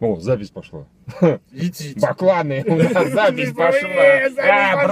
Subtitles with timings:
[0.00, 0.86] О, запись пошла.
[1.52, 1.98] Идите.
[2.00, 3.88] Бакланы, у нас запись пошла.
[4.38, 4.84] А,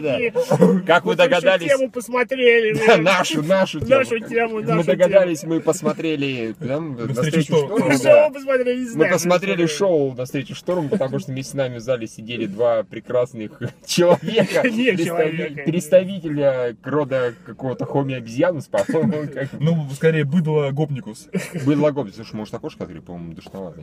[0.00, 0.32] чуваки.
[0.32, 0.80] да.
[0.86, 2.96] Как вы догадались, тему посмотрели.
[3.00, 3.90] Нашу, нашу тему.
[3.98, 7.68] Нашу тему, Мы догадались, мы посмотрели на встречу
[8.96, 12.82] Мы посмотрели шоу на встречу шторму, потому что вместе с нами в зале сидели два
[12.82, 14.62] прекрасных человека,
[15.64, 21.28] представителя рода какого-то хоми-обезьянус, по-моему, как Ну, скорее, быдло гопникус.
[21.64, 22.12] логом.
[22.12, 23.80] Слушай, может окошко открыть, по-моему, душновато?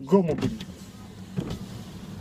[0.00, 0.52] Гому будет.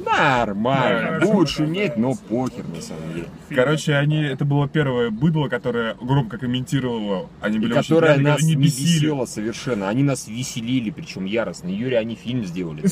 [0.05, 2.01] Нормально, шуметь, да.
[2.01, 3.27] но похер на самом деле.
[3.49, 7.29] Короче, они, это было первое быдло, которое громко комментировало.
[7.41, 9.89] Они И были очень которая пьяные, нас не бесила совершенно.
[9.89, 11.69] Они нас веселили, причем яростно.
[11.69, 12.83] Юрий, они фильм сделали.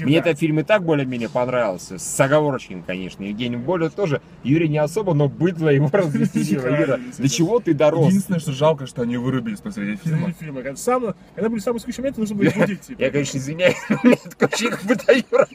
[0.00, 1.98] Мне этот фильм и так более-менее понравился.
[1.98, 3.24] С оговорочками, конечно.
[3.24, 4.20] Евгений более тоже.
[4.44, 6.68] Юрий не особо, но быдло его развеселило.
[6.68, 8.08] Юра, до чего ты дорос?
[8.08, 10.32] Единственное, что жалко, что они вырубились посреди фильма.
[10.32, 10.62] фильма.
[10.62, 12.80] Когда, сам, когда были самые скучные моменты, нужно было будить.
[12.82, 13.02] типа.
[13.02, 15.48] Я, конечно, извиняюсь, но у меня такое ощущение, как будто Юра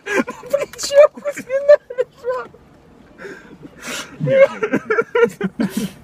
[0.73, 1.77] на плече у спина.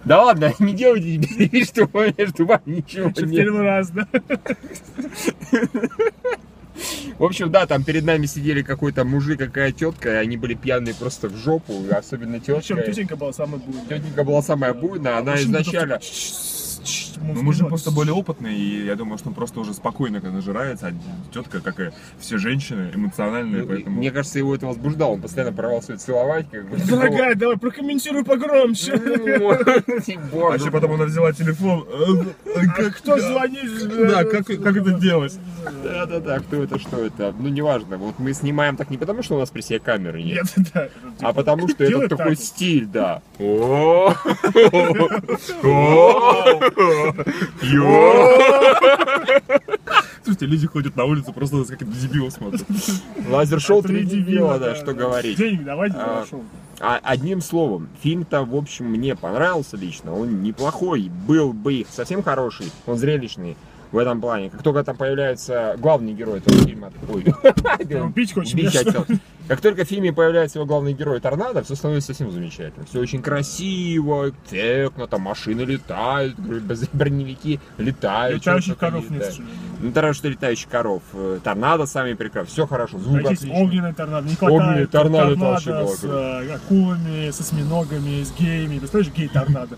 [0.05, 3.43] Да ладно, не делайте вид, что между вами ничего Что в нет.
[3.43, 4.07] первый раз, да?
[7.17, 10.95] В общем, да, там перед нами сидели какой-то мужик, какая тетка, и они были пьяные
[10.95, 12.83] просто в жопу, и особенно Причем тетка.
[12.83, 13.85] тетенька была самая буйная.
[13.85, 15.95] Тетенька была самая буйная, она изначально...
[15.95, 16.07] такой,
[17.19, 20.35] ему Ну, мужик просто более опытный, и я думаю, что он просто уже спокойно когда
[20.35, 20.91] нажирается, а
[21.33, 21.89] тетка, как и
[22.19, 23.97] все женщины, эмоциональные, Ну, поэтому...
[23.97, 26.77] Мне кажется, его это возбуждало, он постоянно порвался ее целовать, как бы.
[26.77, 28.93] Дорогая, давай прокомментируй погромче.
[28.93, 31.85] А еще потом она взяла телефон.
[31.89, 33.87] э, Как Кто звонит?
[34.09, 35.37] Да, как, как это делать?
[35.83, 37.33] Да-да-да, кто это, что это?
[37.37, 37.97] Ну, неважно.
[37.97, 40.45] Вот мы снимаем так не потому, что у нас при себе камеры нет,
[41.21, 42.43] а потому что это такой так.
[42.43, 43.21] стиль, да.
[50.23, 52.63] Слушайте, люди ходят на улицу, просто на каких-то дебилов смотрят.
[53.29, 55.37] Лазер-шоу Три 3 дебила, да, что говорить.
[55.37, 56.41] Денег давайте, А, хорошо.
[56.79, 60.13] А, одним словом, фильм-то, в общем, мне понравился лично.
[60.13, 63.57] Он неплохой, был бы совсем хороший, он зрелищный
[63.91, 64.49] в этом плане.
[64.49, 67.25] Как только там появляется главный герой этого фильма, ой,
[68.03, 69.05] Убить хочешь хотел.
[69.49, 72.85] Как только в фильме появляется его главный герой Торнадо, все становится совсем замечательно.
[72.85, 76.37] Все очень красиво, эффектно, там машины летают,
[76.93, 78.45] броневики летают.
[78.45, 79.35] Летающих коров нет.
[79.79, 81.01] Ну, потому что летающих коров.
[81.13, 83.51] э, Торнадо сами прекрасно, все хорошо, звук А отличный.
[83.51, 88.31] огненный торнадо, не хватает Огненный торнадо, вообще торнадо было с э, акулами, со осьминогами, с
[88.33, 88.77] геями.
[88.77, 89.77] Представляешь, гей-торнадо?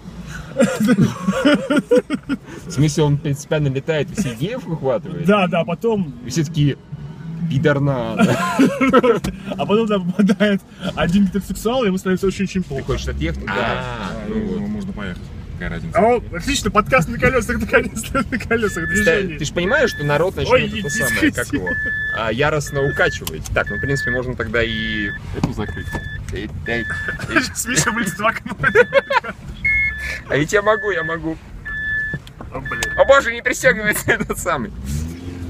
[2.67, 5.25] В смысле, он принципиально летает и все геев выхватывает?
[5.25, 6.77] Да, да, потом, И все такие,
[7.49, 8.23] пидорнадо.
[9.57, 10.61] а потом там попадает
[10.95, 12.83] один гетеросексуал, и ему становится очень-очень Ты плохо.
[12.83, 13.45] хочешь отъехать?
[13.45, 15.21] Да, А, ну ну, можно поехать.
[15.53, 15.99] Какая разница?
[15.99, 19.37] О, отлично, подкаст на колесах, наконец-то, на колесах движения.
[19.37, 21.69] Ты же понимаешь, что народ начнет Ой, это самое, как его,
[22.17, 23.45] а, яростно укачивать.
[23.53, 25.85] Так, ну, в принципе, можно тогда и эту закрыть.
[26.31, 28.55] Сейчас Миша вылезет в окно.
[30.29, 31.37] А ведь я могу, я могу.
[32.51, 34.71] О, блин, О боже, не пристегивается этот самый.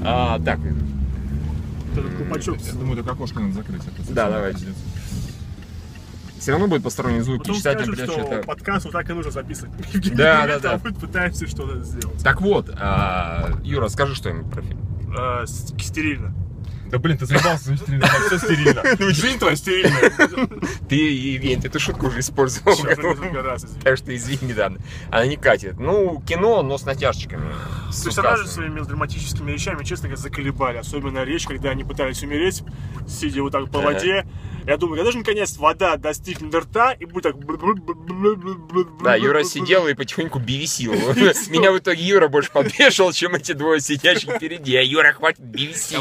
[0.04, 0.58] А, так,
[1.94, 2.58] колпачок.
[2.60, 3.82] Я думаю, только окошко надо закрыть.
[3.86, 4.58] это Да, давайте.
[4.58, 4.76] пиздец.
[6.38, 8.46] все равно будет посторонний звук, Потом читателям скажем, придется что это...
[8.46, 9.72] подкаст вот так и нужно записывать.
[10.16, 10.72] Да, да, да.
[10.74, 12.22] А мы пытаемся что-то сделать.
[12.22, 14.78] Так вот, а, Юра, скажи что-нибудь про фильм.
[15.46, 16.32] С- Стерильно.
[16.92, 18.82] Да блин, ты заебался за стерильно, все стерильно.
[19.14, 20.12] Жизнь твоя стерильная.
[20.90, 22.74] Ты, Евгений, ты эту шутку уже использовал.
[22.74, 23.80] Извини.
[23.82, 24.70] Так что извини, да.
[25.10, 25.80] Она не катит.
[25.80, 27.50] Ну, кино, но с натяжечками.
[28.04, 30.76] Персонажи своими мелодраматическими речами, честно говоря, заколебали.
[30.76, 32.62] Особенно речь, когда они пытались умереть,
[33.08, 34.26] сидя вот так по воде.
[34.66, 37.36] Я думаю, когда же наконец вода достигнет рта и будет так...
[39.02, 40.92] Да, Юра сидел и потихоньку бивисил.
[41.50, 44.76] Меня в итоге Юра больше подбешивал, чем эти двое сидящих впереди.
[44.76, 45.98] А Юра, хватит бивисить.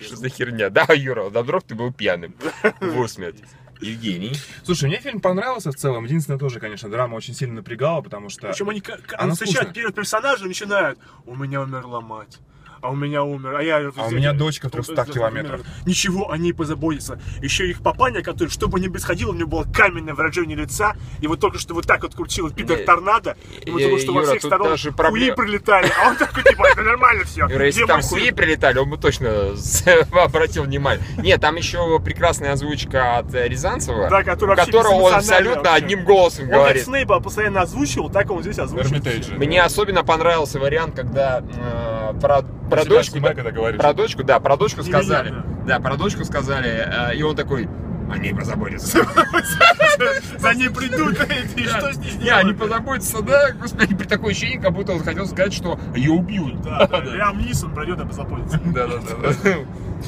[0.00, 0.70] Что за херня?
[0.70, 2.34] Да, Юра, да вдруг ты был пьяным.
[2.80, 3.42] В усмерть.
[3.80, 4.32] Евгений.
[4.64, 6.04] Слушай, мне фильм понравился в целом.
[6.04, 8.48] Единственное, тоже, конечно, драма очень сильно напрягала, потому что...
[8.48, 9.74] Причем они, к- к- Она встречают скучная.
[9.74, 12.38] первого персонажа и начинают «У меня умерла мать».
[12.80, 13.90] А у меня умер, а я...
[13.96, 15.60] А у меня дочка в 300 километрах.
[15.86, 17.20] Ничего, они позаботятся.
[17.42, 21.26] Еще их папаня, который, что бы ни происходило, у него было каменное выражение лица, и
[21.26, 24.12] вот только что вот так вот крутил Питер Не, Торнадо, и вот э, только что
[24.12, 27.46] во всех сторон даже хуи прилетали, а он такой, типа, это нормально все.
[27.48, 29.54] Юра, если там хуи прилетали, он бы точно
[30.12, 31.04] обратил внимание.
[31.18, 36.50] Нет, там еще прекрасная озвучка от э, Рязанцева, Да, которого он абсолютно одним голосом Он
[36.50, 36.84] как говорит.
[36.84, 39.06] Снейпа постоянно озвучивал, так он здесь озвучивает.
[39.06, 39.34] Эрмитейджа.
[39.34, 41.87] Мне особенно понравился вариант, когда э,
[42.20, 43.80] про, про Себя дочку, да, когда говоришь.
[43.80, 46.68] про дочку, да, про дочку Не сказали, меня, да, про дочку сказали,
[47.12, 47.68] э, и он такой,
[48.10, 48.98] о ней позаботятся.
[50.38, 51.18] За ней придут,
[51.56, 55.00] и что с ней Не, они позаботятся, да, господи, при такое ощущение, как будто он
[55.02, 56.62] хотел сказать, что ее убьют.
[56.62, 58.60] Да, да, Лиам Нисон пройдет и позаботится.
[58.68, 59.54] Да, да, да.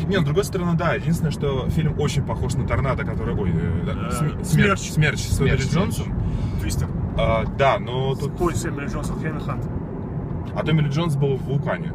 [0.06, 3.34] Не, с другой стороны, да, единственное, что фильм очень похож на торнадо, который.
[3.34, 4.78] Ой, э, да, См- Смерч.
[4.78, 5.18] смерч.
[5.18, 6.14] Смерч с Смерч, Джонсом.
[6.60, 6.86] Твистер.
[7.18, 8.40] А, да, но тут.
[8.40, 9.64] Ой, Сэмюэл Джонсон, Хенри Хант.
[10.54, 11.92] А Томми Ли Джонс был в вулкане.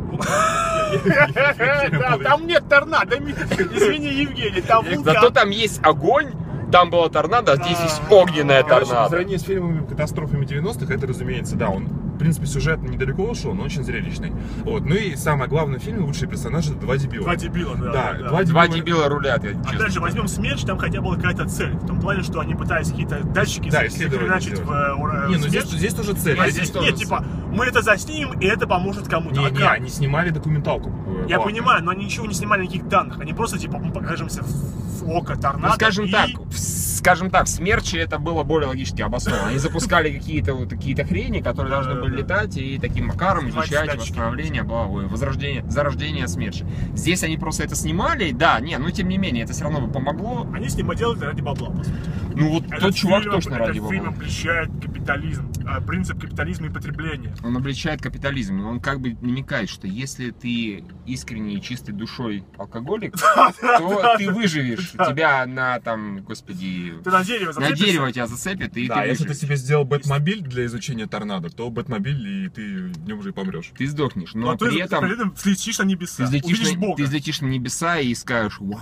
[2.24, 3.18] Там нет торнадо.
[3.18, 5.34] Извини, Евгений, там Зато вулкан.
[5.34, 6.32] там есть огонь,
[6.72, 9.10] там была торнадо, а здесь есть огненная Короче, по торнадо.
[9.10, 13.64] сравнению с фильмами катастрофами 90-х, это, разумеется, да, он, в принципе, сюжетно недалеко ушел, но
[13.64, 14.32] очень зрелищный.
[14.64, 14.84] Вот.
[14.86, 17.24] Ну и самое главное в фильме, лучшие персонажи, это два дебила.
[17.26, 17.92] Два дебила, да.
[17.92, 18.28] Да, да.
[18.30, 19.08] два Два дебила.
[19.10, 19.90] рулят, я Опять честно.
[19.90, 21.74] же, возьмем смерч, там хотя бы была какая-то цель.
[21.74, 25.36] В том плане, что они пытались какие-то датчики Да, исследования захреначить в э, ура- Не,
[25.38, 25.78] ну здесь, смерч.
[25.78, 26.40] здесь тоже цель.
[26.40, 29.40] А здесь тоже нет, типа, мы это заснимем, и это поможет кому-то.
[29.40, 29.74] Не, А не, как?
[29.76, 30.92] они снимали документалку.
[31.28, 33.20] Я понимаю, но они ничего не снимали, никаких данных.
[33.20, 35.68] Они просто, типа, мы покажемся в око торнадо.
[35.70, 39.48] Ну, скажем и- так, скажем так, в Смерче это было более логически обосновано.
[39.50, 43.86] Они запускали какие-то вот какие-то хрени, которые должны были летать и таким макаром Снимать изучать
[43.88, 44.02] датчики.
[44.12, 46.66] восстановление, бла, ой, возрождение, зарождение Смерча.
[46.96, 49.92] Здесь они просто это снимали, да, не, но тем не менее, это все равно бы
[49.92, 50.48] помогло.
[50.54, 51.96] Они с ним делают ради бабла, по сути.
[52.36, 54.18] Ну вот Этот тот чувак фильм- точно ради Этот фильм бабла.
[54.18, 57.34] обличает капитализм, а, принцип капитализма и потребления.
[57.44, 62.44] Он обличает капитализм, и он как бы намекает, что если ты искренне и чистой душой
[62.58, 63.16] алкоголик,
[63.62, 64.85] то ты выживешь.
[64.92, 69.28] Тебя на там, господи, Ты на дерево на дерево тебя зацепит, и Да, ты если
[69.28, 73.32] ты себе сделал Бэтмобиль для изучения торнадо, то Бэтмобиль, и ты в нем уже и
[73.32, 73.72] помрешь.
[73.78, 76.72] Ты сдохнешь, Ну, но а ты при этом при этом взлетишь на небеса, ты взлетишь,
[76.74, 76.98] на, Бога.
[76.98, 78.80] ты взлетишь на небеса и скажешь, вау,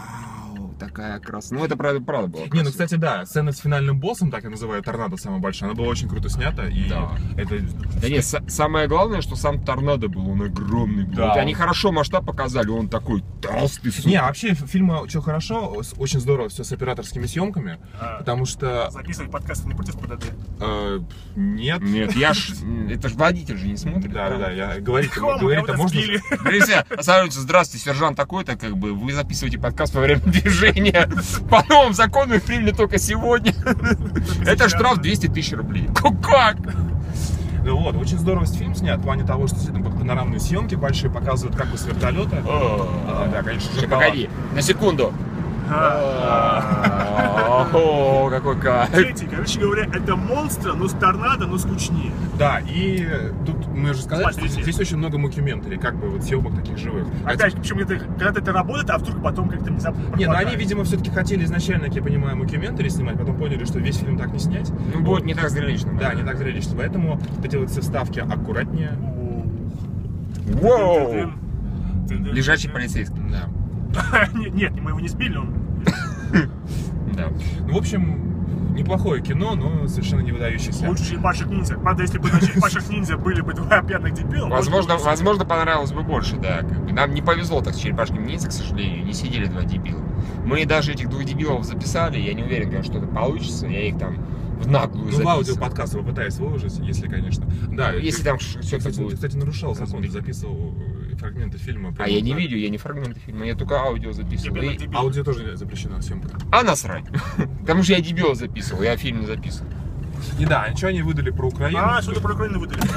[0.74, 1.56] такая красота.
[1.56, 2.40] Ну, это правда, правда было.
[2.42, 2.72] Не, ну, красиво.
[2.72, 6.10] кстати, да, сцена с финальным боссом, так я называю, торнадо самая большая, она была очень
[6.10, 7.12] круто снята, и Да.
[7.38, 7.60] это...
[8.02, 11.16] Да нет, са- самое главное, что сам торнадо был, он огромный был.
[11.16, 11.28] Да.
[11.30, 14.10] Вот они хорошо масштаб показали, он такой толстый, сука.
[14.10, 18.90] Не, а вообще фильма что хорошо, очень здорово все с операторскими съемками, А, потому что...
[18.92, 20.26] Записывать подкасты не против ПДД.
[20.60, 21.00] э,
[21.36, 21.82] нет.
[21.82, 22.52] Нет, я ж,
[22.90, 24.12] это ж водитель же не смотрит.
[24.12, 26.02] Да, да, да, я говорить говорить-то Кого-то можно.
[26.44, 26.86] Друзья,
[27.30, 30.63] здравствуйте, сержант такой-то, как бы, вы записываете подкаст во время движения.
[31.50, 33.54] По новым закону их приняли только сегодня.
[34.46, 35.90] Это штраф 200 тысяч рублей.
[36.24, 36.58] Как?
[37.66, 41.56] Ну вот, очень здорово фильм снят, в плане того, что действительно панорамные съемки большие показывают,
[41.56, 42.44] как с вертолета.
[42.46, 44.04] А, да, конечно, шоколад.
[44.04, 45.14] погоди, на секунду.
[47.72, 48.92] А, О, какой кайф.
[48.94, 52.12] Дети, короче говоря, это монстр, но с торнадо, но скучнее.
[52.38, 53.08] Да, и
[53.46, 54.64] тут мы уже сказали, что Смотрите.
[54.64, 57.08] здесь очень много мокьюментари, как бы вот съемок таких живых.
[57.26, 60.84] Опять, причем это, когда это работает, а вдруг потом как-то внезапно Не, ну они, видимо,
[60.84, 64.40] все-таки хотели изначально, как я понимаю, мокьюментари снимать, потом поняли, что весь фильм так не
[64.40, 64.72] снять.
[64.94, 65.98] Ну, будет не так зрелищно.
[66.00, 68.92] Да, не так зрелищно, поэтому вот вот все вставки аккуратнее.
[70.46, 71.32] Воу.
[72.10, 73.22] Лежачий полицейский.
[73.30, 73.48] Да.
[74.34, 75.54] Нет, нет, мы его не сбили, он
[77.30, 77.66] Да.
[77.68, 80.88] Ну, в общем, неплохое кино, но совершенно не выдающееся.
[80.88, 81.76] лучше черепашек ниндзя.
[81.78, 86.02] Правда, если бы на черепашек ниндзя были бы два пьяных дебила, Возможно, возможно, понравилось бы
[86.04, 86.62] больше, да.
[86.92, 90.02] Нам не повезло так с черепашками ниндзя, к сожалению, не сидели два дебила.
[90.46, 93.68] Мы даже этих двух дебилов записали, я не уверен, конечно, что это получится.
[93.68, 94.18] Я их там
[94.60, 97.46] в наглую Ну, аудио подкаст попытаюсь выложить, если, конечно.
[97.70, 99.10] Да, Если ты- там что-то кстати, будет.
[99.12, 101.94] ты, кстати, нарушал закон, записывал э, фрагменты фильма.
[101.98, 104.58] А я не видео, я не фрагменты фильма, я только аудио записывал.
[104.58, 104.90] И-.
[104.94, 106.38] Аудио тоже запрещена съемка.
[106.52, 107.06] А насрать.
[107.62, 109.70] Потому что я дебила записывал, я фильм не записывал.
[110.40, 111.80] И да, ничего они выдали про Украину.
[111.82, 112.82] А, что-то про Украину выдали.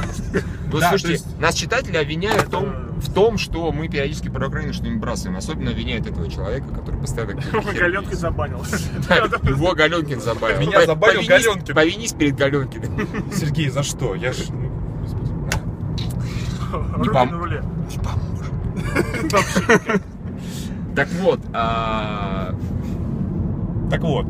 [0.70, 5.36] Вот слушайте, нас читатели обвиняют в том, что мы периодически про Украину что-нибудь бросаем.
[5.36, 7.34] Особенно обвиняют этого человека, который постоянно...
[7.52, 8.64] Галенкин забанил.
[9.44, 10.60] Его Галенкин забавил.
[10.60, 11.74] Меня забанил повинись- Галенкин.
[11.74, 13.08] Повинись перед Галенкиным.
[13.32, 14.14] Сергей, за что?
[14.14, 14.38] Я ж...
[16.72, 17.62] Руки на руле.
[17.90, 18.52] Не поможет.
[20.94, 22.54] Так вот, а,
[23.90, 24.26] Так вот.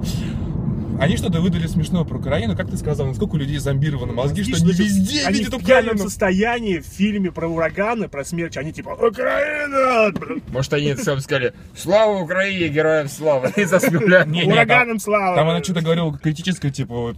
[0.98, 2.56] Они что-то выдали смешное про Украину.
[2.56, 5.84] Как ты сказал, насколько у людей зомбированы мозги, что они везде Они видят в пьяном
[5.86, 6.04] Украину.
[6.04, 10.12] состоянии в фильме про ураганы, про смерч, они типа Украина!
[10.48, 14.24] может они сам сказали «Слава Украине, героям слава!» и заснули.
[14.26, 15.36] Не, не, Ураганом слава!
[15.36, 17.16] Там она что-то говорила критическое, типа, вот,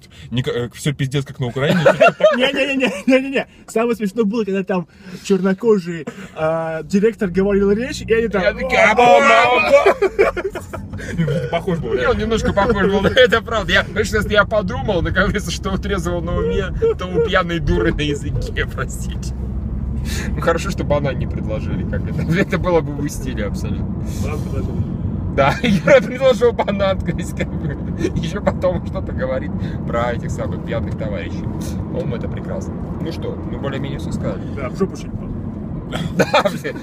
[0.75, 1.81] все пиздец, как на Украине.
[2.37, 3.47] Не-не-не-не-не-не.
[3.69, 4.89] Самое смешное было, когда там
[5.25, 8.43] чернокожий а, директор говорил речь, и они там...
[11.51, 11.95] Похож был.
[11.95, 13.68] И он немножко похож был, это правда.
[13.69, 17.93] Я, знаешь, если я подумал, говорится, что у трезвого на уме, то у пьяной дуры
[17.93, 19.35] на языке, простите.
[20.29, 22.23] Ну хорошо, что банан не предложили, как это.
[22.39, 24.03] Это было бы в стиле абсолютно.
[25.37, 27.77] Да, Юра предложил банан, то есть, как бы,
[28.17, 29.53] еще потом что-то говорит
[29.87, 31.45] про этих самых пьяных товарищей.
[31.93, 32.75] По-моему, это прекрасно.
[33.01, 34.43] Ну что, мы более-менее все сказали.
[34.57, 34.97] Да, в жопу
[36.17, 36.77] Да, блин.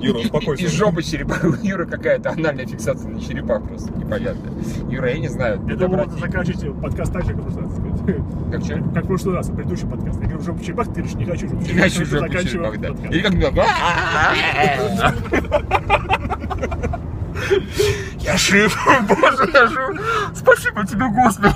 [0.00, 0.64] Юра, успокойся.
[0.64, 1.34] Из жопы черепа.
[1.42, 4.52] У Юры какая-то анальная фиксация на черепах просто непонятная.
[4.90, 5.60] Юра, я не знаю.
[5.68, 8.52] Я обрати- заканчивайте подкаст так же, как в прошлый раз.
[8.52, 8.74] Как что?
[8.94, 10.20] Как в прошлый раз, предыдущий подкаст.
[10.20, 11.46] Я говорю, уже черепах, ты говоришь, не хочу.
[11.46, 12.88] Не хочу жопу черепах, да.
[13.08, 13.34] Или как
[18.20, 18.76] Я жив,
[19.08, 20.00] боже, я жив.
[20.34, 21.54] Спасибо тебе, Господи.